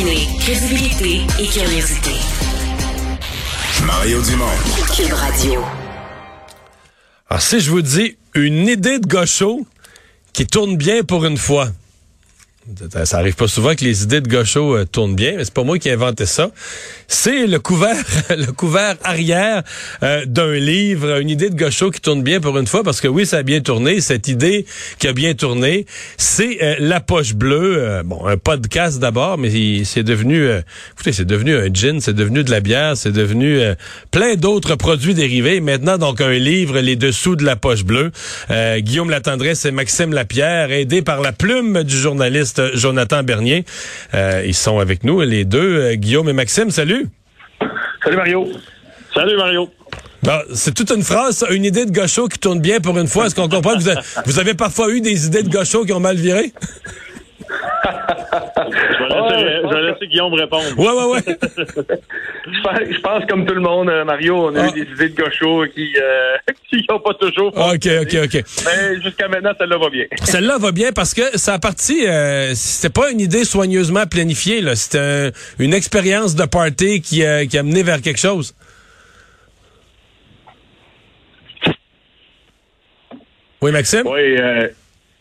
Combiner 0.00 0.26
crédibilité 0.38 1.20
et 1.38 1.46
curiosité. 1.46 2.12
Mario 3.84 4.22
Dumont. 4.22 4.46
Cube 4.96 5.12
Radio. 5.12 5.60
Alors, 7.28 7.42
si 7.42 7.60
je 7.60 7.70
vous 7.70 7.82
dis 7.82 8.16
une 8.34 8.66
idée 8.66 8.98
de 8.98 9.06
gaucho 9.06 9.66
qui 10.32 10.46
tourne 10.46 10.76
bien 10.76 11.02
pour 11.02 11.26
une 11.26 11.36
fois, 11.36 11.68
ça 13.04 13.18
arrive 13.18 13.34
pas 13.34 13.48
souvent 13.48 13.74
que 13.74 13.84
les 13.84 14.02
idées 14.02 14.20
de 14.20 14.28
gaucho 14.28 14.76
euh, 14.76 14.84
tournent 14.84 15.14
bien, 15.14 15.34
mais 15.36 15.44
c'est 15.44 15.54
pas 15.54 15.64
moi 15.64 15.78
qui 15.78 15.88
ai 15.88 15.92
inventé 15.92 16.26
ça. 16.26 16.50
C'est 17.08 17.46
le 17.46 17.58
couvert, 17.58 17.96
le 18.30 18.52
couvert 18.52 18.96
arrière 19.02 19.62
euh, 20.02 20.26
d'un 20.26 20.52
livre, 20.52 21.20
une 21.20 21.30
idée 21.30 21.48
de 21.48 21.56
gaucho 21.56 21.90
qui 21.90 22.00
tourne 22.00 22.22
bien 22.22 22.38
pour 22.38 22.58
une 22.58 22.66
fois, 22.66 22.82
parce 22.82 23.00
que 23.00 23.08
oui, 23.08 23.24
ça 23.24 23.38
a 23.38 23.42
bien 23.42 23.60
tourné. 23.60 24.00
Cette 24.02 24.28
idée 24.28 24.66
qui 24.98 25.08
a 25.08 25.12
bien 25.14 25.32
tourné, 25.34 25.86
c'est 26.18 26.62
euh, 26.62 26.76
la 26.80 27.00
poche 27.00 27.34
bleue. 27.34 28.02
bon, 28.04 28.26
un 28.26 28.36
podcast 28.36 28.98
d'abord, 28.98 29.38
mais 29.38 29.84
c'est 29.84 30.02
devenu, 30.02 30.48
écoutez, 30.92 31.12
c'est 31.12 31.24
devenu 31.24 31.56
un 31.56 31.72
gin, 31.72 32.00
c'est 32.00 32.12
devenu 32.12 32.44
de 32.44 32.50
la 32.50 32.60
bière, 32.60 32.96
c'est 32.96 33.12
devenu 33.12 33.58
plein 34.10 34.34
d'autres 34.34 34.74
produits 34.76 35.14
dérivés. 35.14 35.60
Maintenant, 35.60 35.98
donc 35.98 36.20
un 36.20 36.32
livre, 36.32 36.78
les 36.80 36.96
dessous 36.96 37.36
de 37.36 37.44
la 37.44 37.56
poche 37.56 37.84
bleue. 37.84 38.12
Guillaume 38.78 39.10
Latendresse 39.10 39.64
et 39.64 39.70
Maxime 39.70 40.12
Lapierre, 40.12 40.70
aidés 40.72 41.02
par 41.02 41.20
la 41.20 41.32
plume 41.32 41.82
du 41.84 41.96
journaliste 41.96 42.49
Jonathan 42.74 43.22
Bernier. 43.22 43.64
Euh, 44.14 44.42
ils 44.46 44.54
sont 44.54 44.78
avec 44.78 45.04
nous, 45.04 45.20
les 45.20 45.44
deux, 45.44 45.78
euh, 45.78 45.94
Guillaume 45.94 46.28
et 46.28 46.32
Maxime. 46.32 46.70
Salut. 46.70 47.08
Salut 48.02 48.16
Mario. 48.16 48.48
Salut 49.14 49.36
Mario. 49.36 49.68
c'est 50.54 50.74
toute 50.74 50.90
une 50.90 51.02
phrase, 51.02 51.44
une 51.50 51.64
idée 51.64 51.84
de 51.84 51.90
gaucho 51.90 52.28
qui 52.28 52.38
tourne 52.38 52.60
bien 52.60 52.80
pour 52.80 52.98
une 52.98 53.08
fois. 53.08 53.26
Est-ce 53.26 53.34
qu'on 53.34 53.48
comprend 53.48 53.74
que 53.74 53.82
vous, 54.26 54.38
avez, 54.38 54.54
parfois 54.54 54.90
eu 54.90 55.00
des 55.00 55.26
idées 55.26 55.42
de 55.42 55.50
gaucho 55.50 55.84
qui 55.84 55.92
ont 55.92 56.00
mal 56.00 56.16
viré? 56.16 56.52
Je, 59.38 59.74
vais 59.74 59.82
laisser, 59.82 60.06
Guillaume 60.06 60.34
répondre. 60.34 60.64
Ouais, 60.76 60.88
ouais, 60.88 61.14
ouais. 61.14 61.20
je, 62.92 63.00
pense, 63.00 63.24
comme 63.28 63.46
tout 63.46 63.54
le 63.54 63.60
monde, 63.60 63.88
euh, 63.88 64.04
Mario, 64.04 64.46
on 64.46 64.54
a 64.54 64.66
eu 64.66 64.68
ah. 64.68 64.72
des 64.72 64.82
idées 64.82 65.08
de 65.10 65.22
gaucho 65.22 65.64
qui 65.74 65.94
n'ont 66.88 67.00
pas 67.00 67.14
toujours 67.14 67.48
OK, 67.56 67.88
OK, 68.02 68.16
OK. 68.24 68.44
Mais 68.64 69.00
jusqu'à 69.02 69.28
maintenant, 69.28 69.52
celle-là 69.58 69.78
va 69.78 69.90
bien. 69.90 70.04
celle-là 70.22 70.58
va 70.58 70.72
bien 70.72 70.92
parce 70.92 71.14
que 71.14 71.38
ça 71.38 71.54
a 71.54 71.58
parti, 71.58 72.06
euh, 72.06 72.52
c'était 72.54 72.92
pas 72.92 73.10
une 73.10 73.20
idée 73.20 73.44
soigneusement 73.44 74.06
planifiée, 74.06 74.60
là. 74.60 74.76
C'était 74.76 75.32
une 75.58 75.74
expérience 75.74 76.34
de 76.34 76.44
party 76.44 77.00
qui, 77.00 77.22
qui 77.48 77.58
a 77.58 77.62
mené 77.62 77.82
vers 77.82 78.00
quelque 78.00 78.20
chose. 78.20 78.54
Oui, 83.62 83.72
Maxime? 83.72 84.06
Oui, 84.06 84.36
euh, 84.38 84.68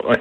ouais. 0.06 0.18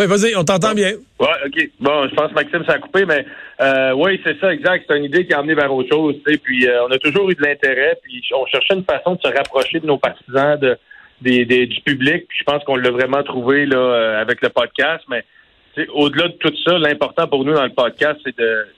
Oui, 0.00 0.06
vas-y, 0.06 0.34
on 0.34 0.44
t'entend 0.44 0.72
bien. 0.72 0.92
Oui, 1.18 1.28
OK. 1.44 1.70
Bon, 1.78 2.08
je 2.08 2.14
pense 2.14 2.30
que 2.30 2.34
Maxime 2.34 2.64
s'est 2.64 2.80
coupé, 2.80 3.04
mais 3.04 3.26
euh, 3.60 3.92
oui, 3.92 4.18
c'est 4.24 4.40
ça, 4.40 4.50
exact. 4.50 4.86
C'est 4.88 4.96
une 4.96 5.04
idée 5.04 5.26
qui 5.26 5.34
a 5.34 5.40
amené 5.40 5.52
vers 5.52 5.70
autre 5.74 5.90
chose. 5.90 6.16
Puis 6.42 6.66
euh, 6.66 6.86
on 6.86 6.90
a 6.90 6.98
toujours 6.98 7.28
eu 7.30 7.34
de 7.34 7.42
l'intérêt, 7.42 7.98
puis 8.02 8.22
on 8.34 8.46
cherchait 8.46 8.76
une 8.76 8.84
façon 8.84 9.16
de 9.16 9.20
se 9.20 9.28
rapprocher 9.28 9.78
de 9.78 9.86
nos 9.86 9.98
partisans, 9.98 10.58
de, 10.58 10.78
du 11.20 11.80
public. 11.84 12.24
Puis 12.28 12.38
je 12.38 12.44
pense 12.44 12.64
qu'on 12.64 12.76
l'a 12.76 12.90
vraiment 12.90 13.22
trouvé 13.22 13.66
là 13.66 13.76
euh, 13.76 14.22
avec 14.22 14.40
le 14.40 14.48
podcast. 14.48 15.04
Mais 15.10 15.22
au-delà 15.92 16.28
de 16.28 16.34
tout 16.40 16.54
ça, 16.64 16.78
l'important 16.78 17.28
pour 17.28 17.44
nous 17.44 17.52
dans 17.52 17.64
le 17.64 17.74
podcast, 17.74 18.18
c'est 18.24 18.38
de 18.38 18.68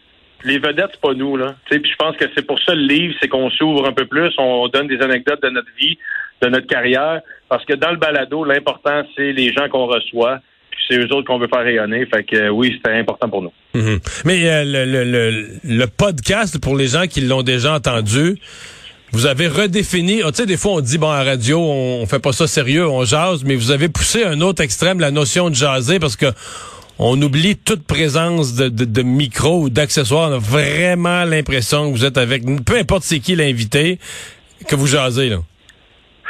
les 0.42 0.58
vedettes, 0.58 0.90
c'est 0.90 1.00
pas 1.00 1.14
nous, 1.14 1.36
là. 1.36 1.54
Puis 1.70 1.80
je 1.84 1.96
pense 1.96 2.16
que 2.16 2.24
c'est 2.34 2.44
pour 2.44 2.58
ça 2.58 2.74
le 2.74 2.82
livre, 2.82 3.14
c'est 3.22 3.28
qu'on 3.28 3.48
s'ouvre 3.50 3.86
un 3.86 3.92
peu 3.92 4.06
plus, 4.06 4.34
on 4.38 4.66
donne 4.66 4.88
des 4.88 5.00
anecdotes 5.00 5.40
de 5.40 5.50
notre 5.50 5.70
vie, 5.78 5.96
de 6.40 6.48
notre 6.48 6.66
carrière. 6.66 7.20
Parce 7.48 7.64
que 7.64 7.74
dans 7.74 7.92
le 7.92 7.98
balado, 7.98 8.42
l'important, 8.42 9.04
c'est 9.14 9.30
les 9.30 9.52
gens 9.52 9.68
qu'on 9.68 9.86
reçoit 9.86 10.40
c'est 10.88 10.98
eux 10.98 11.12
autres 11.12 11.26
qu'on 11.26 11.38
veut 11.38 11.48
faire 11.48 11.64
rayonner. 11.64 12.06
Fait 12.06 12.24
que 12.24 12.48
oui, 12.50 12.74
c'était 12.76 12.96
important 12.96 13.28
pour 13.28 13.42
nous. 13.42 13.52
Mhm. 13.74 14.00
Mais 14.24 14.48
euh, 14.48 14.64
le, 14.64 15.58
le, 15.64 15.86
podcast, 15.86 16.58
pour 16.58 16.76
les 16.76 16.88
gens 16.88 17.06
qui 17.06 17.20
l'ont 17.22 17.42
déjà 17.42 17.74
entendu, 17.74 18.36
vous 19.12 19.26
avez 19.26 19.46
redéfini. 19.46 20.22
Ah, 20.24 20.30
tu 20.30 20.38
sais, 20.38 20.46
des 20.46 20.56
fois, 20.56 20.72
on 20.72 20.80
dit, 20.80 20.98
bon, 20.98 21.10
à 21.10 21.22
radio, 21.22 21.60
on, 21.60 22.06
fait 22.06 22.18
pas 22.18 22.32
ça 22.32 22.46
sérieux, 22.46 22.86
on 22.88 23.04
jase, 23.04 23.44
mais 23.44 23.54
vous 23.54 23.70
avez 23.70 23.88
poussé 23.88 24.24
un 24.24 24.40
autre 24.40 24.62
extrême, 24.62 25.00
la 25.00 25.10
notion 25.10 25.50
de 25.50 25.54
jaser, 25.54 25.98
parce 25.98 26.16
que 26.16 26.26
on 26.98 27.20
oublie 27.20 27.56
toute 27.56 27.84
présence 27.84 28.54
de, 28.54 28.68
de, 28.68 29.02
micro 29.02 29.62
ou 29.62 29.70
d'accessoires. 29.70 30.30
On 30.30 30.34
a 30.34 30.38
vraiment 30.38 31.24
l'impression 31.24 31.90
que 31.90 31.96
vous 31.96 32.04
êtes 32.04 32.18
avec, 32.18 32.44
peu 32.64 32.76
importe 32.76 33.02
c'est 33.02 33.18
qui 33.18 33.34
l'invité, 33.34 33.98
que 34.68 34.76
vous 34.76 34.86
jasez, 34.86 35.28
là. 35.28 35.38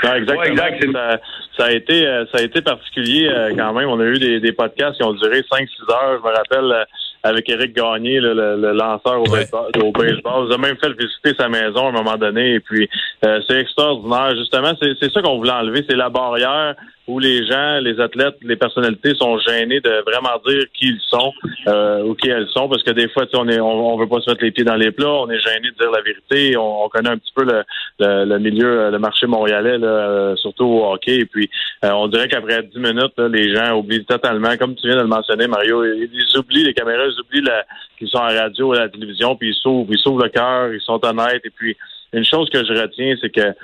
Exactement. 0.02 0.64
exact. 0.64 1.22
Ça, 1.56 1.64
a 1.66 1.70
été, 1.70 2.06
euh, 2.06 2.24
ça 2.32 2.38
a 2.38 2.42
été 2.42 2.62
particulier 2.62 3.28
euh, 3.28 3.52
quand 3.56 3.72
même. 3.72 3.88
On 3.88 4.00
a 4.00 4.04
eu 4.04 4.18
des, 4.18 4.40
des 4.40 4.52
podcasts 4.52 4.96
qui 4.96 5.04
ont 5.04 5.12
duré 5.12 5.40
5-6 5.40 5.90
heures. 5.90 6.20
Je 6.22 6.28
me 6.28 6.34
rappelle 6.34 6.72
euh, 6.72 6.84
avec 7.22 7.48
Eric 7.48 7.74
Gagné, 7.74 8.18
le, 8.20 8.34
le, 8.34 8.72
lanceur 8.72 9.20
au, 9.20 9.24
baseball, 9.24 9.70
au 9.82 9.92
baseball. 9.92 10.46
Vous 10.46 10.52
avez 10.52 10.62
même 10.62 10.76
fait 10.78 10.92
visiter 10.98 11.34
sa 11.38 11.48
maison 11.48 11.86
à 11.86 11.88
un 11.90 11.92
moment 11.92 12.16
donné. 12.16 12.54
Et 12.54 12.60
puis, 12.60 12.88
c'est 13.22 13.60
extraordinaire. 13.60 14.34
Justement, 14.36 14.72
c'est 14.80 15.12
ça 15.12 15.22
qu'on 15.22 15.38
voulait 15.38 15.52
enlever. 15.52 15.84
C'est 15.88 15.96
la 15.96 16.10
barrière 16.10 16.74
où 17.08 17.18
les 17.18 17.44
gens, 17.44 17.80
les 17.80 17.98
athlètes, 18.00 18.36
les 18.42 18.56
personnalités 18.56 19.14
sont 19.14 19.36
gênés 19.38 19.80
de 19.80 20.02
vraiment 20.06 20.40
dire 20.46 20.64
qui 20.72 20.86
ils 20.86 21.00
sont 21.08 21.32
euh, 21.66 22.04
ou 22.04 22.14
qui 22.14 22.28
elles 22.28 22.46
sont, 22.48 22.68
parce 22.68 22.82
que 22.84 22.92
des 22.92 23.08
fois, 23.08 23.24
on 23.34 23.48
est, 23.48 23.58
on, 23.58 23.96
veut 23.96 24.06
pas 24.06 24.20
se 24.20 24.30
mettre 24.30 24.44
les 24.44 24.52
pieds 24.52 24.64
dans 24.64 24.76
les 24.76 24.92
plats, 24.92 25.12
on 25.12 25.28
est 25.28 25.40
gêné 25.40 25.70
de 25.70 25.76
dire 25.76 25.90
la 25.90 26.00
vérité, 26.00 26.56
on, 26.56 26.88
connaît 26.88 27.10
un 27.10 27.18
petit 27.18 27.32
peu 27.34 27.44
le, 27.44 27.64
le, 27.98 28.38
milieu, 28.38 28.90
le 28.90 28.98
marché 28.98 29.26
montréalais, 29.26 29.78
là, 29.78 29.88
euh, 29.88 30.36
surtout 30.36 30.64
au 30.64 30.92
hockey, 30.92 31.20
et 31.20 31.26
puis 31.26 31.50
euh, 31.84 31.90
on 31.90 32.06
dirait 32.06 32.28
qu'après 32.28 32.62
dix 32.62 32.78
minutes, 32.78 33.18
les 33.18 33.54
gens 33.54 33.76
oublient 33.76 34.04
totalement, 34.04 34.56
comme 34.56 34.76
tu 34.76 34.86
viens 34.86 34.96
de 34.96 35.02
le 35.02 35.08
mentionner, 35.08 35.48
Mario, 35.48 35.84
ils, 35.84 36.38
oublient 36.38 36.64
les 36.64 36.74
caméras, 36.74 37.04
ils 37.06 37.20
oublient 37.20 37.50
qu'ils 37.98 38.08
sont 38.08 38.18
à 38.18 38.32
la 38.32 38.42
radio, 38.42 38.72
à 38.74 38.80
la 38.80 38.88
télévision, 38.88 39.34
puis 39.34 39.50
ils 39.50 39.60
s'ouvrent, 39.60 39.92
ils 39.92 39.98
s'ouvrent 39.98 40.22
le 40.22 40.28
cœur, 40.28 40.72
ils 40.72 40.80
sont 40.80 41.00
honnêtes, 41.04 41.42
et 41.44 41.50
puis 41.50 41.76
une 42.12 42.24
chose 42.24 42.48
que 42.50 42.64
je 42.64 42.72
retiens, 42.72 43.14
c'est 43.20 43.30
que 43.30 43.54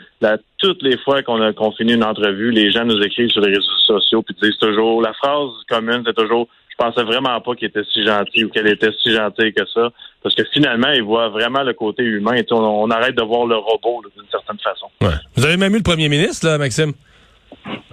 toutes 0.58 0.82
les 0.82 0.96
fois 0.98 1.22
qu'on 1.22 1.40
a 1.42 1.52
qu'on 1.52 1.72
finit 1.72 1.94
une 1.94 2.04
entrevue, 2.04 2.50
les 2.50 2.70
gens 2.70 2.84
nous 2.84 3.00
écrivent 3.02 3.30
sur 3.30 3.42
les 3.42 3.54
réseaux 3.54 3.76
sociaux 3.86 4.22
puis 4.22 4.34
disent 4.42 4.58
toujours 4.58 5.02
la 5.02 5.12
phrase 5.14 5.50
commune, 5.68 6.02
c'est 6.06 6.16
toujours 6.16 6.48
je 6.78 6.84
pensais 6.84 7.02
vraiment 7.02 7.40
pas 7.40 7.54
qu'il 7.56 7.66
était 7.66 7.82
si 7.92 8.04
gentil 8.04 8.44
ou 8.44 8.50
qu'elle 8.50 8.68
était 8.68 8.92
si 9.02 9.12
gentille 9.12 9.52
que 9.52 9.66
ça. 9.74 9.90
Parce 10.22 10.34
que 10.34 10.44
finalement, 10.52 10.90
ils 10.90 11.02
voient 11.02 11.28
vraiment 11.28 11.64
le 11.64 11.72
côté 11.72 12.04
humain. 12.04 12.34
Et 12.34 12.46
on, 12.52 12.88
arrête 12.90 13.16
de 13.16 13.22
voir 13.22 13.46
le 13.46 13.56
robot 13.56 14.02
d'une 14.16 14.30
certaine 14.30 14.58
façon. 14.58 14.86
Vous 15.34 15.44
avez 15.44 15.56
même 15.56 15.74
eu 15.74 15.78
le 15.78 15.82
premier 15.82 16.08
ministre, 16.08 16.46
là, 16.46 16.56
Maxime? 16.56 16.92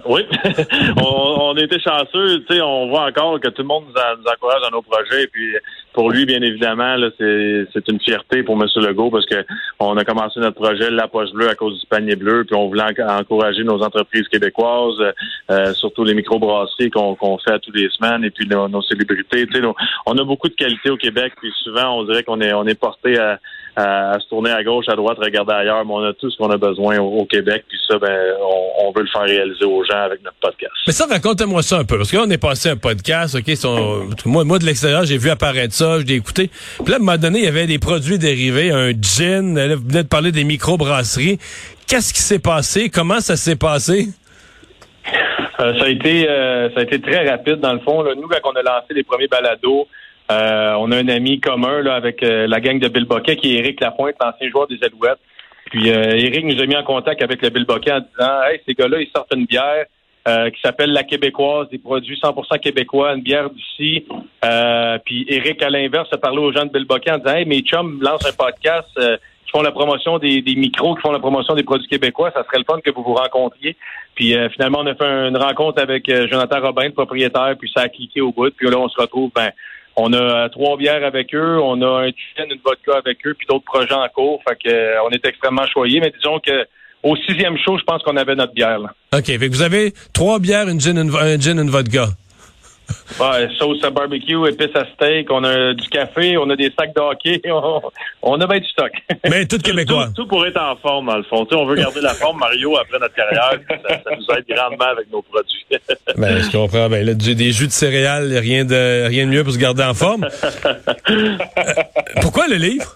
Oui, 0.08 0.22
on, 1.02 1.50
on, 1.50 1.56
a 1.56 1.60
été 1.60 1.80
chanceux. 1.80 2.44
Tu 2.48 2.54
sais, 2.54 2.60
on 2.62 2.88
voit 2.88 3.06
encore 3.06 3.40
que 3.40 3.48
tout 3.48 3.62
le 3.62 3.68
monde 3.68 3.84
nous, 3.88 4.30
encourage 4.30 4.62
dans 4.62 4.70
nos 4.70 4.82
projets. 4.82 5.24
Et 5.24 5.26
puis, 5.26 5.56
pour 5.92 6.10
lui, 6.10 6.26
bien 6.26 6.42
évidemment, 6.42 6.96
c'est, 7.18 7.88
une 7.88 8.00
fierté 8.00 8.42
pour 8.42 8.54
M. 8.54 8.68
Legault 8.76 9.10
parce 9.10 9.26
que 9.26 9.44
on 9.80 9.96
a 9.96 10.04
commencé 10.04 10.38
notre 10.40 10.60
projet 10.60 10.90
La 10.90 11.08
Poche 11.08 11.32
Bleue 11.32 11.48
à 11.48 11.54
cause 11.54 11.80
du 11.80 11.86
panier 11.86 12.14
bleu. 12.14 12.44
Puis, 12.44 12.54
on 12.54 12.68
voulait 12.68 12.84
encourager 13.08 13.64
nos 13.64 13.82
entreprises 13.82 14.28
québécoises, 14.28 15.02
euh, 15.50 15.74
surtout 15.74 16.04
les 16.04 16.14
microbrasseries 16.14 16.90
qu'on, 16.90 17.38
fait 17.38 17.52
à 17.52 17.58
toutes 17.58 17.76
les 17.76 17.88
semaines, 17.90 18.24
et 18.24 18.30
puis 18.30 18.46
nos, 18.46 18.82
célébrités. 18.82 19.46
Tu 19.46 19.60
sais, 19.60 19.66
on 20.06 20.18
a 20.18 20.24
beaucoup 20.24 20.48
de 20.48 20.54
qualités 20.54 20.90
au 20.90 20.96
Québec. 20.96 21.32
Puis, 21.40 21.52
souvent, 21.64 21.98
on 21.98 22.04
dirait 22.04 22.22
qu'on 22.22 22.40
est, 22.40 22.52
on 22.52 22.66
est 22.66 22.78
porté 22.78 23.18
à 23.18 23.40
à, 23.76 24.18
se 24.18 24.28
tourner 24.28 24.50
à 24.50 24.64
gauche, 24.64 24.86
à 24.88 24.96
droite, 24.96 25.18
regarder 25.18 25.52
ailleurs, 25.52 25.84
mais 25.84 25.92
on 25.92 26.02
a 26.02 26.12
tout 26.14 26.30
ce 26.30 26.36
qu'on 26.38 26.50
a 26.50 26.56
besoin 26.56 26.98
au, 26.98 27.26
Québec, 27.26 27.64
puis 27.68 27.78
ça, 27.86 27.98
ben, 27.98 28.34
on, 28.80 28.90
veut 28.92 29.02
le 29.02 29.08
faire 29.08 29.22
réaliser 29.22 29.64
aux 29.64 29.84
gens 29.84 29.98
avec 29.98 30.22
notre 30.24 30.38
podcast. 30.40 30.72
Mais 30.86 30.92
ça, 30.92 31.06
racontez-moi 31.06 31.62
ça 31.62 31.78
un 31.78 31.84
peu, 31.84 31.98
parce 31.98 32.10
que 32.10 32.16
là, 32.16 32.24
on 32.26 32.30
est 32.30 32.38
passé 32.38 32.70
un 32.70 32.76
podcast, 32.76 33.36
OK, 33.36 34.24
moi, 34.24 34.44
moi, 34.44 34.58
de 34.58 34.64
l'extérieur, 34.64 35.04
j'ai 35.04 35.18
vu 35.18 35.28
apparaître 35.28 35.74
ça, 35.74 36.00
je 36.00 36.06
l'ai 36.06 36.14
écouté. 36.14 36.48
Puis 36.48 36.88
là, 36.88 36.94
à 36.94 36.96
un 36.96 36.98
moment 37.00 37.18
donné, 37.18 37.40
il 37.40 37.44
y 37.44 37.48
avait 37.48 37.66
des 37.66 37.78
produits 37.78 38.18
dérivés, 38.18 38.70
un 38.70 38.92
gin, 38.92 39.54
là, 39.54 39.76
vous 39.76 39.82
venez 39.86 40.02
de 40.02 40.08
parler 40.08 40.32
des 40.32 40.44
microbrasseries. 40.44 41.38
Qu'est-ce 41.86 42.14
qui 42.14 42.22
s'est 42.22 42.38
passé? 42.38 42.88
Comment 42.88 43.20
ça 43.20 43.36
s'est 43.36 43.56
passé? 43.56 44.08
Euh, 45.60 45.78
ça 45.78 45.84
a 45.84 45.88
été 45.88 46.28
euh, 46.28 46.68
ça 46.74 46.80
a 46.80 46.82
été 46.82 47.00
très 47.00 47.28
rapide 47.28 47.60
dans 47.60 47.72
le 47.72 47.80
fond. 47.80 48.02
Là. 48.02 48.14
Nous, 48.14 48.28
quand 48.28 48.50
on 48.50 48.56
a 48.56 48.62
lancé 48.62 48.92
les 48.92 49.04
premiers 49.04 49.28
balados, 49.28 49.88
euh, 50.30 50.74
on 50.78 50.90
a 50.90 50.96
un 50.96 51.08
ami 51.08 51.40
commun 51.40 51.82
là, 51.82 51.94
avec 51.94 52.22
euh, 52.22 52.46
la 52.46 52.60
gang 52.60 52.78
de 52.78 52.88
Bill 52.88 53.04
Boquet, 53.04 53.36
qui 53.36 53.54
est 53.54 53.58
Éric 53.60 53.80
Lapointe, 53.80 54.16
l'ancien 54.20 54.50
joueur 54.50 54.66
des 54.66 54.78
Alouettes. 54.82 55.20
Puis 55.66 55.90
euh, 55.90 56.16
Éric 56.16 56.44
nous 56.44 56.60
a 56.60 56.66
mis 56.66 56.76
en 56.76 56.82
contact 56.82 57.22
avec 57.22 57.42
le 57.42 57.50
Bill 57.50 57.64
Boquet 57.64 57.92
en 57.92 58.00
disant 58.00 58.42
Hey, 58.44 58.60
ces 58.66 58.74
gars-là, 58.74 59.00
ils 59.00 59.10
sortent 59.14 59.34
une 59.34 59.46
bière 59.46 59.86
qui 60.52 60.60
s'appelle 60.60 60.90
la 60.90 61.04
Québécoise, 61.04 61.68
des 61.68 61.78
produits 61.78 62.18
100% 62.20 62.58
québécois, 62.58 63.14
une 63.14 63.22
bière 63.22 63.48
d'ici. 63.48 64.04
puis 65.04 65.24
Éric, 65.28 65.62
à 65.62 65.70
l'inverse, 65.70 66.08
a 66.10 66.16
parlé 66.16 66.38
aux 66.38 66.50
gens 66.50 66.64
de 66.64 66.72
Bill 66.72 66.84
Boquet 66.84 67.12
en 67.12 67.18
disant 67.18 67.36
Hey, 67.36 67.44
mes 67.44 67.60
chums 67.60 68.00
lancent 68.02 68.26
un 68.26 68.32
podcast 68.32 68.88
qui 68.96 69.52
font 69.52 69.62
la 69.62 69.70
promotion 69.70 70.18
des, 70.18 70.42
micros, 70.56 70.96
qui 70.96 71.02
font 71.02 71.12
la 71.12 71.20
promotion 71.20 71.54
des 71.54 71.62
produits 71.62 71.86
québécois. 71.86 72.32
Ça 72.34 72.42
serait 72.42 72.58
le 72.58 72.64
fun 72.64 72.80
que 72.80 72.90
vous 72.90 73.04
vous 73.04 73.14
rencontriez. 73.14 73.76
Puis 74.16 74.34
finalement, 74.52 74.80
on 74.80 74.86
a 74.86 74.96
fait 74.96 75.04
une 75.04 75.36
rencontre 75.36 75.80
avec 75.80 76.10
Jonathan 76.28 76.60
Robin, 76.60 76.86
le 76.86 76.92
propriétaire, 76.92 77.54
puis 77.56 77.70
ça 77.72 77.82
a 77.82 77.88
cliqué 77.88 78.20
au 78.20 78.32
bout. 78.32 78.50
Puis 78.50 78.68
là, 78.68 78.80
on 78.80 78.88
se 78.88 79.00
retrouve 79.00 79.30
ben, 79.32 79.52
on 79.96 80.12
a 80.12 80.44
euh, 80.44 80.48
trois 80.48 80.76
bières 80.76 81.04
avec 81.04 81.34
eux, 81.34 81.58
on 81.60 81.80
a 81.82 82.02
un 82.02 82.06
gin, 82.06 82.46
une 82.50 82.60
vodka 82.64 82.98
avec 82.98 83.26
eux, 83.26 83.34
puis 83.34 83.46
d'autres 83.48 83.64
projets 83.64 83.94
en 83.94 84.08
cours. 84.08 84.42
Fait 84.46 84.56
que 84.56 84.68
euh, 84.68 85.02
on 85.06 85.10
est 85.10 85.24
extrêmement 85.24 85.66
choyés, 85.66 86.00
mais 86.00 86.12
disons 86.16 86.38
que 86.38 86.66
au 87.02 87.16
sixième 87.16 87.56
show, 87.58 87.78
je 87.78 87.84
pense 87.84 88.02
qu'on 88.02 88.16
avait 88.16 88.34
notre 88.34 88.52
bière. 88.52 88.78
Là. 88.78 88.94
OK. 89.14 89.26
Fait 89.26 89.38
que 89.38 89.52
vous 89.52 89.62
avez 89.62 89.92
trois 90.12 90.38
bières, 90.38 90.68
une 90.68 90.80
une, 90.86 91.14
un 91.16 91.40
gin, 91.40 91.58
une 91.58 91.70
vodka. 91.70 92.08
Ouais, 93.20 93.48
sauce 93.58 93.82
à 93.82 93.90
barbecue, 93.90 94.46
épices 94.48 94.76
à 94.76 94.84
steak, 94.94 95.30
on 95.30 95.42
a 95.42 95.72
du 95.74 95.88
café, 95.88 96.36
on 96.36 96.48
a 96.50 96.56
des 96.56 96.72
sacs 96.78 96.94
de 96.94 97.00
hockey, 97.00 97.40
on, 98.22 98.40
a 98.40 98.46
bien 98.46 98.58
du 98.58 98.68
stock. 98.68 98.92
Mais 99.28 99.46
tout 99.46 99.58
québécois. 99.58 100.10
Tout, 100.14 100.26
pour 100.26 100.46
être 100.46 100.60
en 100.60 100.76
forme, 100.76 101.06
dans 101.06 101.16
le 101.16 101.22
fond. 101.24 101.46
on 101.50 101.66
veut 101.66 101.76
garder 101.76 102.00
la 102.00 102.14
forme, 102.14 102.38
Mario, 102.38 102.76
après 102.76 102.98
notre 102.98 103.14
carrière. 103.14 103.58
Ça, 103.68 104.00
nous 104.16 104.36
aide 104.36 104.44
grandement 104.48 104.84
avec 104.84 105.10
nos 105.10 105.22
produits. 105.22 105.64
ben, 106.16 106.42
je 106.42 106.50
comprends. 106.50 106.88
Ben, 106.88 107.04
là, 107.04 107.14
des 107.14 107.52
jus 107.52 107.66
de 107.66 107.72
céréales, 107.72 108.36
rien 108.36 108.64
de, 108.64 109.06
rien 109.08 109.26
de 109.26 109.30
mieux 109.30 109.44
pour 109.44 109.52
se 109.52 109.58
garder 109.58 109.82
en 109.82 109.94
forme. 109.94 110.28
Pourquoi 112.20 112.48
le 112.48 112.56
livre? 112.56 112.94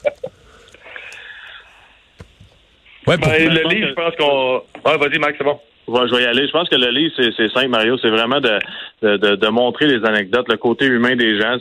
Ouais, 3.07 3.17
ben, 3.17 3.55
le 3.55 3.69
livre, 3.69 3.89
je 3.89 3.95
pense 3.95 4.15
qu'on... 4.17 4.63
Ouais, 4.89 4.99
vas-y, 4.99 5.19
Max, 5.19 5.35
c'est 5.39 5.45
bon 5.45 5.59
je 5.89 6.15
vais 6.15 6.23
y 6.23 6.27
aller. 6.27 6.47
Je 6.47 6.53
pense 6.53 6.69
que 6.69 6.77
le 6.77 6.91
livre, 6.91 7.15
c'est 7.17 7.53
simple, 7.53 7.69
Mario. 7.69 7.99
C'est 7.99 8.11
vraiment 8.11 8.41
de, 8.41 8.59
de, 9.03 9.37
de, 9.37 9.49
montrer 9.49 9.87
les 9.87 10.05
anecdotes, 10.05 10.49
le 10.49 10.57
côté 10.57 10.87
humain 10.87 11.17
des 11.17 11.39
gens. 11.39 11.57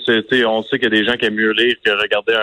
On 0.48 0.63
sait 0.63 0.80
qu'il 0.80 0.83
y 0.83 0.98
a 0.98 1.01
des 1.01 1.06
gens 1.06 1.13
qui 1.13 1.25
aiment 1.25 1.36
mieux 1.36 1.51
lire 1.51 1.75
que 1.83 1.92
regarder 1.92 2.33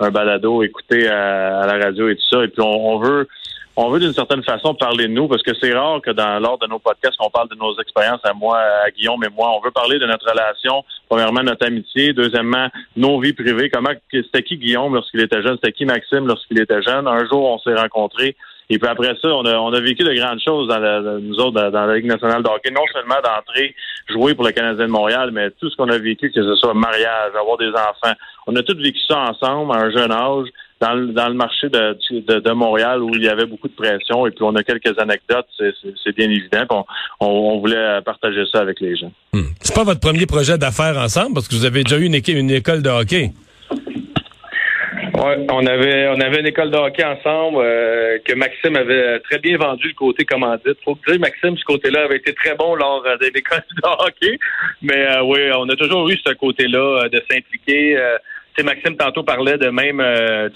un, 0.00 0.10
balado, 0.10 0.62
écouter 0.62 1.08
à, 1.08 1.66
la 1.66 1.84
radio 1.84 2.08
et 2.08 2.16
tout 2.16 2.28
ça. 2.30 2.44
Et 2.44 2.48
puis, 2.48 2.62
on, 2.62 2.98
veut 2.98 3.28
on 3.76 3.88
veut 3.90 4.00
d'une 4.00 4.12
certaine 4.12 4.42
façon 4.42 4.74
parler 4.74 5.06
de 5.06 5.12
nous 5.12 5.28
parce 5.28 5.42
que 5.42 5.52
c'est 5.60 5.72
rare 5.72 6.00
que 6.02 6.10
dans 6.10 6.40
lors 6.40 6.58
de 6.58 6.66
nos 6.66 6.78
podcasts 6.78 7.16
qu'on 7.16 7.30
parle 7.30 7.48
de 7.48 7.54
nos 7.54 7.78
expériences 7.80 8.24
à 8.24 8.34
moi, 8.34 8.58
à 8.58 8.90
Guillaume 8.90 9.22
et 9.24 9.30
moi. 9.30 9.56
On 9.56 9.64
veut 9.64 9.70
parler 9.70 9.98
de 9.98 10.06
notre 10.06 10.28
relation, 10.28 10.84
premièrement 11.08 11.42
notre 11.42 11.66
amitié, 11.66 12.12
deuxièmement 12.12 12.68
nos 12.96 13.20
vies 13.20 13.32
privées. 13.32 13.70
Comment 13.70 13.92
c'était 14.10 14.42
qui 14.42 14.58
Guillaume 14.58 14.94
lorsqu'il 14.94 15.20
était 15.20 15.42
jeune, 15.42 15.56
c'était 15.56 15.72
qui 15.72 15.84
Maxime 15.84 16.26
lorsqu'il 16.26 16.60
était 16.60 16.82
jeune? 16.82 17.06
Un 17.06 17.26
jour 17.26 17.44
on 17.44 17.58
s'est 17.58 17.74
rencontrés 17.74 18.36
et 18.70 18.78
puis 18.78 18.88
après 18.88 19.14
ça, 19.20 19.28
on 19.28 19.44
a, 19.44 19.54
on 19.58 19.72
a 19.72 19.80
vécu 19.80 20.02
de 20.02 20.14
grandes 20.14 20.40
choses 20.44 20.68
dans 20.68 20.78
la, 20.78 21.00
nous 21.00 21.36
autres 21.36 21.70
dans, 21.70 21.86
la 21.86 21.96
Ligue 21.96 22.06
nationale 22.06 22.42
de 22.42 22.48
hockey. 22.48 22.70
Non 22.70 22.84
seulement 22.92 23.16
d'entrer, 23.22 23.74
jouer 24.08 24.34
pour 24.34 24.44
le 24.44 24.52
Canadien 24.52 24.86
de 24.86 24.90
Montréal, 24.90 25.30
mais 25.32 25.50
tout 25.60 25.68
ce 25.68 25.76
qu'on 25.76 25.88
a 25.88 25.98
vécu, 25.98 26.30
que 26.30 26.42
ce 26.42 26.56
soit 26.56 26.74
mariage, 26.74 27.32
avoir 27.38 27.58
des 27.58 27.68
enfants. 27.68 28.16
On 28.46 28.56
a 28.56 28.62
tous 28.62 28.76
vécu 28.76 28.98
ça 29.06 29.18
ensemble 29.18 29.72
à 29.76 29.80
un 29.80 29.90
jeune 29.90 30.12
âge. 30.12 30.48
Dans 30.80 30.94
le, 30.94 31.12
dans 31.12 31.28
le 31.28 31.34
marché 31.34 31.68
de, 31.68 32.40
de, 32.40 32.50
Montréal 32.50 33.04
où 33.04 33.10
il 33.14 33.22
y 33.22 33.28
avait 33.28 33.46
beaucoup 33.46 33.68
de 33.68 33.72
pression 33.72 34.26
et 34.26 34.32
puis 34.32 34.42
on 34.42 34.56
a 34.56 34.64
quelques 34.64 34.98
anecdotes, 34.98 35.46
c'est 35.56 36.16
bien 36.16 36.28
évident 36.28 36.66
qu'on 36.68 36.84
on, 37.20 37.60
voulait 37.60 38.00
partager 38.04 38.42
ça 38.50 38.58
avec 38.58 38.80
les 38.80 38.96
gens. 38.96 39.12
Hmm. 39.32 39.44
C'est 39.60 39.76
pas 39.76 39.84
votre 39.84 40.00
premier 40.00 40.26
projet 40.26 40.58
d'affaires 40.58 40.98
ensemble 40.98 41.34
parce 41.34 41.46
que 41.46 41.54
vous 41.54 41.66
avez 41.66 41.84
déjà 41.84 41.98
eu 41.98 42.06
une, 42.06 42.16
une 42.16 42.50
école 42.50 42.82
de 42.82 42.88
hockey? 42.88 43.30
Ouais, 45.14 45.46
on 45.50 45.66
avait 45.66 46.08
on 46.08 46.18
avait 46.20 46.40
une 46.40 46.46
école 46.46 46.70
de 46.70 46.76
hockey 46.76 47.04
ensemble 47.04 47.58
euh, 47.60 48.18
que 48.24 48.32
Maxime 48.34 48.76
avait 48.76 49.20
très 49.20 49.38
bien 49.38 49.58
vendu 49.58 49.88
le 49.88 49.94
côté 49.94 50.24
commandite. 50.24 50.78
Faut 50.84 50.98
dire 51.06 51.20
Maxime 51.20 51.54
ce 51.58 51.64
côté-là 51.64 52.04
avait 52.04 52.16
été 52.16 52.32
très 52.32 52.54
bon 52.54 52.74
lors 52.74 53.04
euh, 53.06 53.18
de 53.18 53.26
l'école 53.34 53.62
de 53.76 53.88
hockey, 54.06 54.38
mais 54.80 55.06
euh, 55.10 55.22
oui, 55.22 55.40
on 55.54 55.68
a 55.68 55.76
toujours 55.76 56.08
eu 56.08 56.16
ce 56.24 56.32
côté-là 56.32 57.08
de 57.10 57.22
s'impliquer. 57.30 57.98
sais, 58.56 58.62
Maxime 58.62 58.96
tantôt 58.96 59.22
parlait 59.22 59.58
de 59.58 59.68
même, 59.68 60.00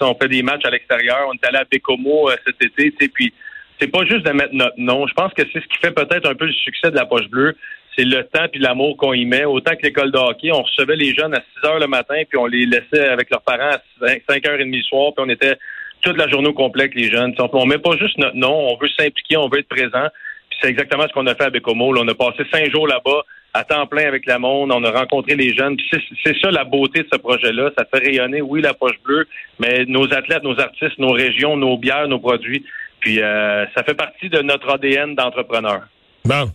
on 0.01 0.15
fait 0.15 0.27
des 0.27 0.41
matchs 0.41 0.65
à 0.65 0.71
l'extérieur. 0.71 1.27
On 1.29 1.33
est 1.33 1.47
allé 1.47 1.59
à 1.59 1.65
Bécomo 1.69 2.31
cet 2.45 2.55
été, 2.63 2.91
puis 3.09 3.31
c'est 3.79 3.91
pas 3.91 4.05
juste 4.05 4.25
de 4.25 4.31
mettre 4.31 4.53
notre 4.53 4.79
nom. 4.79 5.05
Je 5.05 5.13
pense 5.13 5.33
que 5.33 5.43
c'est 5.53 5.61
ce 5.61 5.67
qui 5.67 5.77
fait 5.77 5.91
peut-être 5.91 6.27
un 6.27 6.33
peu 6.33 6.45
le 6.45 6.53
succès 6.53 6.89
de 6.89 6.95
la 6.95 7.05
poche 7.05 7.27
bleue 7.29 7.55
c'est 7.97 8.05
le 8.05 8.23
temps 8.23 8.47
puis 8.51 8.61
l'amour 8.61 8.95
qu'on 8.97 9.13
y 9.13 9.25
met. 9.25 9.45
Autant 9.45 9.75
que 9.75 9.81
l'école 9.83 10.11
de 10.11 10.17
hockey, 10.17 10.51
on 10.51 10.61
recevait 10.61 10.95
les 10.95 11.15
jeunes 11.15 11.33
à 11.33 11.41
6 11.61 11.67
heures 11.67 11.79
le 11.79 11.87
matin, 11.87 12.21
puis 12.29 12.37
on 12.37 12.45
les 12.45 12.65
laissait 12.65 13.07
avec 13.07 13.29
leurs 13.29 13.41
parents 13.41 13.77
à 14.01 14.07
5 14.29 14.47
heures 14.47 14.59
et 14.59 14.65
demie 14.65 14.83
soir, 14.83 15.13
puis 15.15 15.25
on 15.25 15.29
était 15.29 15.57
toute 16.01 16.17
la 16.17 16.27
journée 16.27 16.49
au 16.49 16.53
complet 16.53 16.83
avec 16.83 16.95
les 16.95 17.09
jeunes. 17.09 17.33
On, 17.39 17.65
met 17.65 17.79
pas 17.79 17.97
juste 17.97 18.17
notre 18.17 18.35
nom, 18.35 18.69
on 18.71 18.77
veut 18.77 18.89
s'impliquer, 18.97 19.37
on 19.37 19.49
veut 19.49 19.59
être 19.59 19.67
présent. 19.67 20.07
C'est 20.61 20.69
exactement 20.69 21.03
ce 21.07 21.13
qu'on 21.13 21.25
a 21.27 21.35
fait 21.35 21.45
à 21.45 21.49
Bécomo. 21.49 21.95
on 21.97 22.07
a 22.07 22.13
passé 22.13 22.43
cinq 22.51 22.71
jours 22.71 22.87
là-bas 22.87 23.23
à 23.53 23.63
temps 23.63 23.87
plein 23.87 24.07
avec 24.07 24.27
le 24.27 24.37
monde, 24.37 24.71
on 24.71 24.83
a 24.83 24.91
rencontré 24.91 25.35
les 25.35 25.55
jeunes. 25.55 25.77
C'est 26.23 26.37
ça 26.39 26.51
la 26.51 26.63
beauté 26.63 27.03
de 27.03 27.07
ce 27.11 27.17
projet-là. 27.17 27.71
Ça 27.77 27.85
fait 27.85 28.05
rayonner, 28.05 28.41
oui, 28.41 28.61
la 28.61 28.73
poche 28.73 28.99
bleue, 29.03 29.27
mais 29.59 29.85
nos 29.85 30.13
athlètes, 30.13 30.43
nos 30.43 30.59
artistes, 30.59 30.99
nos 30.99 31.11
régions, 31.11 31.57
nos 31.57 31.77
bières, 31.77 32.07
nos 32.07 32.19
produits. 32.19 32.63
Puis 32.99 33.19
euh, 33.21 33.65
ça 33.75 33.83
fait 33.83 33.95
partie 33.95 34.29
de 34.29 34.41
notre 34.41 34.69
ADN 34.69 35.15
d'entrepreneur. 35.15 35.81
Bon. 36.25 36.51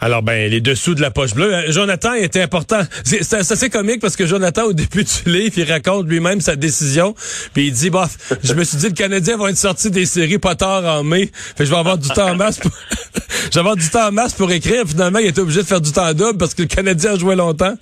Alors, 0.00 0.22
ben, 0.22 0.50
les 0.50 0.60
dessous 0.60 0.94
de 0.94 1.02
la 1.02 1.10
poche 1.10 1.34
bleue. 1.34 1.54
Euh, 1.54 1.70
Jonathan 1.70 2.14
était 2.14 2.40
important. 2.40 2.80
C'est 3.04 3.34
assez 3.34 3.68
comique 3.68 4.00
parce 4.00 4.16
que 4.16 4.26
Jonathan, 4.26 4.64
au 4.64 4.72
début 4.72 5.04
du 5.04 5.30
livre, 5.30 5.58
il 5.58 5.70
raconte 5.70 6.08
lui-même 6.08 6.40
sa 6.40 6.56
décision. 6.56 7.14
Puis 7.52 7.66
il 7.66 7.72
dit, 7.72 7.90
bof, 7.90 8.16
je 8.42 8.54
me 8.54 8.64
suis 8.64 8.78
dit, 8.78 8.86
le 8.86 8.94
Canadien 8.94 9.36
va 9.36 9.50
être 9.50 9.58
sorti 9.58 9.90
des 9.90 10.06
séries 10.06 10.38
pas 10.38 10.54
tard 10.54 10.84
en 10.84 11.04
mai. 11.04 11.30
Fait 11.56 11.66
je 11.66 11.70
vais 11.70 11.76
avoir 11.76 11.98
du 11.98 12.08
temps 12.08 12.30
en 12.30 12.34
masse 12.34 12.58
pour... 12.58 12.70
je 13.50 13.54
vais 13.54 13.60
avoir 13.60 13.76
du 13.76 13.88
temps 13.90 14.08
en 14.08 14.12
masse 14.12 14.32
pour 14.32 14.50
écrire. 14.50 14.84
Finalement, 14.86 15.18
il 15.18 15.26
était 15.26 15.40
obligé 15.40 15.62
de 15.62 15.66
faire 15.66 15.82
du 15.82 15.92
temps 15.92 16.14
double 16.14 16.38
parce 16.38 16.54
que 16.54 16.62
le 16.62 16.68
Canadien 16.68 17.12
a 17.12 17.18
joué 17.18 17.36
longtemps. 17.36 17.74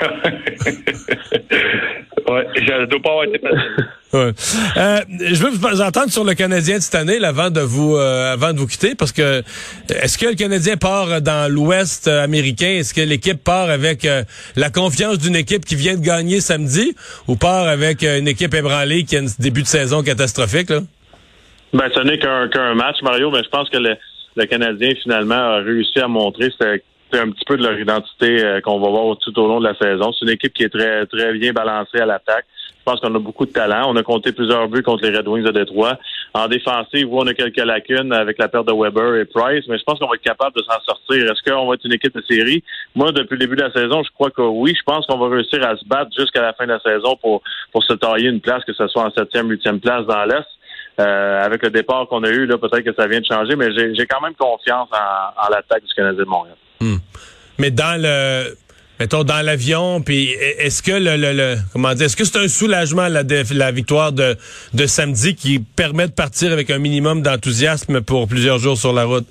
ouais, 2.30 2.46
je 2.56 2.84
dois 2.86 3.02
pas 3.02 3.10
avoir 3.10 3.24
été 3.24 3.40
Ouais. 4.12 4.32
Euh, 4.76 5.00
je 5.20 5.40
veux 5.40 5.50
vous 5.50 5.80
entendre 5.80 6.10
sur 6.10 6.24
le 6.24 6.34
Canadien 6.34 6.78
de 6.78 6.82
cette 6.82 6.96
année 6.96 7.24
avant 7.24 7.50
de 7.50 7.60
vous 7.60 7.94
euh, 7.94 8.32
avant 8.32 8.52
de 8.52 8.58
vous 8.58 8.66
quitter 8.66 8.96
parce 8.96 9.12
que 9.12 9.42
est-ce 9.88 10.18
que 10.18 10.26
le 10.26 10.34
Canadien 10.34 10.76
part 10.76 11.22
dans 11.22 11.52
l'Ouest 11.52 12.08
américain? 12.08 12.70
Est-ce 12.70 12.92
que 12.92 13.02
l'équipe 13.02 13.42
part 13.42 13.70
avec 13.70 14.04
euh, 14.04 14.24
la 14.56 14.68
confiance 14.68 15.18
d'une 15.18 15.36
équipe 15.36 15.64
qui 15.64 15.76
vient 15.76 15.94
de 15.94 16.04
gagner 16.04 16.40
samedi 16.40 16.96
ou 17.28 17.36
part 17.36 17.68
avec 17.68 18.02
une 18.02 18.26
équipe 18.26 18.52
ébranlée 18.52 19.04
qui 19.04 19.16
a 19.16 19.20
un 19.20 19.26
début 19.38 19.62
de 19.62 19.68
saison 19.68 20.02
catastrophique 20.02 20.70
là? 20.70 20.80
Ben 21.72 21.88
ce 21.94 22.00
n'est 22.00 22.18
qu'un 22.18 22.74
match 22.74 22.96
Mario, 23.02 23.30
mais 23.30 23.44
je 23.44 23.48
pense 23.48 23.70
que 23.70 23.78
le, 23.78 23.94
le 24.34 24.46
Canadien 24.46 24.90
finalement 25.00 25.34
a 25.36 25.56
réussi 25.58 26.00
à 26.00 26.08
montrer 26.08 26.50
c'était 27.10 27.22
un 27.22 27.30
petit 27.30 27.44
peu 27.44 27.56
de 27.56 27.62
leur 27.62 27.78
identité 27.78 28.60
qu'on 28.62 28.78
va 28.78 28.88
voir 28.88 29.16
tout 29.18 29.36
au 29.38 29.48
long 29.48 29.60
de 29.60 29.66
la 29.66 29.74
saison. 29.74 30.12
C'est 30.12 30.24
une 30.24 30.32
équipe 30.32 30.52
qui 30.52 30.62
est 30.62 30.68
très 30.68 31.06
très 31.06 31.32
bien 31.32 31.52
balancée 31.52 31.98
à 31.98 32.06
l'attaque. 32.06 32.46
Je 32.80 32.84
pense 32.84 33.00
qu'on 33.00 33.14
a 33.14 33.18
beaucoup 33.18 33.44
de 33.44 33.52
talent. 33.52 33.90
On 33.92 33.96
a 33.96 34.02
compté 34.02 34.32
plusieurs 34.32 34.66
buts 34.68 34.82
contre 34.82 35.04
les 35.04 35.16
Red 35.16 35.28
Wings 35.28 35.44
de 35.44 35.50
Détroit. 35.50 35.98
En 36.32 36.48
défensive, 36.48 37.08
on 37.12 37.26
a 37.26 37.34
quelques 37.34 37.58
lacunes 37.58 38.12
avec 38.12 38.38
la 38.38 38.48
perte 38.48 38.68
de 38.68 38.72
Weber 38.72 39.16
et 39.16 39.26
Price, 39.26 39.64
mais 39.68 39.76
je 39.76 39.82
pense 39.82 39.98
qu'on 39.98 40.06
va 40.06 40.14
être 40.14 40.22
capable 40.22 40.56
de 40.56 40.62
s'en 40.62 40.80
sortir. 40.86 41.30
Est-ce 41.30 41.42
qu'on 41.42 41.66
va 41.66 41.74
être 41.74 41.84
une 41.84 41.92
équipe 41.92 42.14
de 42.14 42.22
série? 42.22 42.64
Moi, 42.94 43.12
depuis 43.12 43.34
le 43.34 43.40
début 43.40 43.56
de 43.56 43.62
la 43.62 43.72
saison, 43.72 44.02
je 44.02 44.10
crois 44.12 44.30
que 44.30 44.42
oui. 44.42 44.74
Je 44.74 44.82
pense 44.84 45.04
qu'on 45.06 45.18
va 45.18 45.28
réussir 45.28 45.62
à 45.66 45.76
se 45.76 45.84
battre 45.84 46.10
jusqu'à 46.16 46.40
la 46.40 46.52
fin 46.54 46.64
de 46.64 46.72
la 46.72 46.80
saison 46.80 47.16
pour, 47.16 47.42
pour 47.72 47.84
se 47.84 47.92
tailler 47.92 48.28
une 48.28 48.40
place, 48.40 48.64
que 48.64 48.72
ce 48.72 48.86
soit 48.88 49.04
en 49.04 49.10
septième, 49.10 49.50
huitième 49.50 49.80
place 49.80 50.06
dans 50.06 50.24
l'Est. 50.24 50.46
Euh, 51.00 51.44
avec 51.44 51.62
le 51.62 51.70
départ 51.70 52.06
qu'on 52.08 52.22
a 52.24 52.30
eu, 52.30 52.46
là, 52.46 52.56
peut-être 52.58 52.82
que 52.82 52.94
ça 52.94 53.06
vient 53.06 53.20
de 53.20 53.26
changer, 53.26 53.56
mais 53.56 53.72
j'ai 53.72 54.06
quand 54.06 54.20
même 54.20 54.34
confiance 54.34 54.88
en, 54.92 55.46
en 55.46 55.48
l'attaque 55.50 55.84
du 55.84 55.94
Canadien 55.94 56.24
de 56.24 56.28
Montréal. 56.28 56.56
Hmm. 56.80 56.96
Mais 57.58 57.70
dans 57.70 58.00
le 58.00 58.56
mettons, 59.00 59.24
dans 59.24 59.44
l'avion, 59.44 60.02
puis 60.02 60.30
est-ce 60.58 60.82
que 60.82 60.92
le, 60.92 61.56
comment 61.72 61.94
dire, 61.94 62.06
est-ce 62.06 62.16
que 62.16 62.24
c'est 62.24 62.38
un 62.38 62.48
soulagement 62.48 63.08
la, 63.08 63.22
la 63.22 63.72
victoire 63.72 64.12
de, 64.12 64.36
de 64.74 64.86
samedi 64.86 65.34
qui 65.34 65.58
permet 65.58 66.06
de 66.06 66.12
partir 66.12 66.52
avec 66.52 66.70
un 66.70 66.78
minimum 66.78 67.22
d'enthousiasme 67.22 68.02
pour 68.02 68.28
plusieurs 68.28 68.58
jours 68.58 68.76
sur 68.76 68.92
la 68.92 69.04
route? 69.04 69.26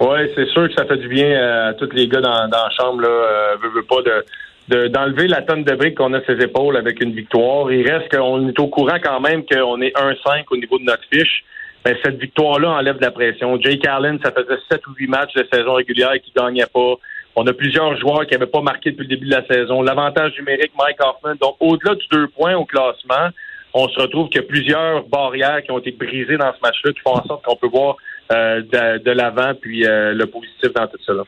Oui, 0.00 0.18
c'est 0.34 0.46
sûr 0.48 0.68
que 0.68 0.74
ça 0.74 0.86
fait 0.86 0.96
du 0.96 1.08
bien 1.08 1.68
à 1.68 1.74
tous 1.74 1.90
les 1.92 2.08
gars 2.08 2.20
dans, 2.20 2.48
dans 2.48 2.64
la 2.64 2.70
chambre. 2.78 3.02
Là, 3.02 3.08
euh, 3.08 3.82
pas 3.88 4.02
de 4.02 4.24
d'enlever 4.68 5.28
la 5.28 5.40
tonne 5.40 5.64
de 5.64 5.74
briques 5.74 5.96
qu'on 5.96 6.12
a 6.12 6.20
ses 6.26 6.44
épaules 6.44 6.76
avec 6.76 7.02
une 7.02 7.14
victoire. 7.14 7.72
Il 7.72 7.90
reste 7.90 8.10
qu'on 8.10 8.48
est 8.48 8.60
au 8.60 8.66
courant 8.66 8.98
quand 9.02 9.18
même 9.18 9.42
qu'on 9.46 9.80
est 9.80 9.96
1-5 9.96 10.44
au 10.50 10.56
niveau 10.58 10.78
de 10.78 10.84
notre 10.84 11.04
fiche. 11.10 11.42
Mais 11.88 11.96
cette 12.04 12.20
victoire-là 12.20 12.68
enlève 12.68 12.98
de 12.98 13.00
la 13.00 13.10
pression. 13.10 13.58
Jake 13.58 13.86
Allen, 13.86 14.18
ça 14.22 14.30
faisait 14.30 14.60
7 14.70 14.86
ou 14.88 14.90
8 14.92 15.06
matchs 15.06 15.32
de 15.32 15.46
saison 15.50 15.72
régulière 15.72 16.12
qui 16.22 16.30
ne 16.36 16.42
gagnait 16.42 16.66
pas. 16.66 16.96
On 17.34 17.46
a 17.46 17.52
plusieurs 17.54 17.98
joueurs 17.98 18.26
qui 18.26 18.34
n'avaient 18.34 18.44
pas 18.44 18.60
marqué 18.60 18.90
depuis 18.90 19.04
le 19.04 19.16
début 19.16 19.24
de 19.24 19.34
la 19.34 19.46
saison. 19.46 19.80
L'avantage 19.80 20.32
numérique, 20.38 20.72
Mike 20.78 20.98
Hoffman. 21.00 21.36
Donc, 21.40 21.56
au-delà 21.60 21.94
du 21.94 22.06
deux 22.12 22.28
points 22.28 22.54
au 22.56 22.66
classement, 22.66 23.30
on 23.72 23.88
se 23.88 23.98
retrouve 24.00 24.28
qu'il 24.28 24.42
y 24.42 24.44
a 24.44 24.46
plusieurs 24.46 25.08
barrières 25.08 25.62
qui 25.62 25.70
ont 25.70 25.78
été 25.78 25.92
brisées 25.92 26.36
dans 26.36 26.52
ce 26.52 26.60
match-là 26.62 26.92
qui 26.92 27.00
font 27.00 27.14
en 27.14 27.24
sorte 27.24 27.42
qu'on 27.42 27.56
peut 27.56 27.68
voir 27.68 27.96
euh, 28.32 28.60
de, 29.02 29.10
l'avant 29.10 29.54
puis 29.58 29.86
euh, 29.86 30.12
le 30.12 30.26
positif 30.26 30.70
dans 30.74 30.86
tout 30.88 30.98
cela. 31.06 31.22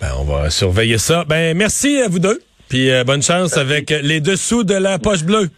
Ben, 0.00 0.08
on 0.18 0.24
va 0.24 0.50
surveiller 0.50 0.98
ça. 0.98 1.24
Ben, 1.28 1.56
merci 1.56 2.00
à 2.00 2.08
vous 2.08 2.18
deux. 2.18 2.40
Puis 2.68 2.90
euh, 2.90 3.04
bonne 3.04 3.22
chance 3.22 3.56
avec 3.56 3.90
les 3.90 4.20
dessous 4.20 4.64
de 4.64 4.74
la 4.74 4.98
poche 4.98 5.22
bleue. 5.22 5.48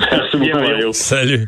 Merci 0.00 0.36
beaucoup, 0.36 0.58
Mario. 0.58 0.92
Salut. 0.92 1.46